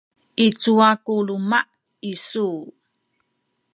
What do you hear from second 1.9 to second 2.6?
isu?